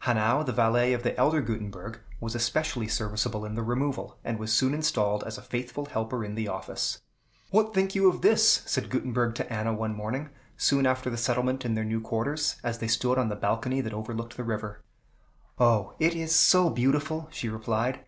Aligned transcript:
Hanau, 0.00 0.42
the 0.44 0.52
valet 0.52 0.92
of 0.92 1.02
the 1.02 1.18
elder 1.18 1.40
Gutenberg, 1.40 2.00
was 2.20 2.34
especially 2.34 2.88
serviceable 2.88 3.46
in 3.46 3.54
the 3.54 3.62
removal, 3.62 4.18
and 4.22 4.38
was 4.38 4.52
soon 4.52 4.74
installed 4.74 5.24
as 5.24 5.38
a 5.38 5.40
faithful 5.42 5.86
helper 5.86 6.22
in 6.22 6.34
the 6.34 6.46
office. 6.46 7.00
"What 7.52 7.72
think 7.72 7.94
you 7.94 8.06
of 8.06 8.20
this?" 8.20 8.62
said 8.66 8.90
Gutenberg 8.90 9.34
to 9.36 9.50
Anna 9.50 9.72
one 9.72 9.94
morning, 9.96 10.28
soon 10.58 10.84
after 10.86 11.08
the 11.08 11.16
settlement 11.16 11.64
in 11.64 11.72
their 11.72 11.86
new 11.86 12.02
quarters, 12.02 12.56
as 12.62 12.80
they 12.80 12.86
stood 12.86 13.16
on 13.16 13.30
the 13.30 13.34
balcony 13.34 13.80
that 13.80 13.94
overlooked 13.94 14.36
the 14.36 14.44
river. 14.44 14.82
"O, 15.58 15.94
it 15.98 16.14
is 16.14 16.34
so 16.36 16.68
beautiful!" 16.68 17.26
she 17.32 17.48
replied. 17.48 18.04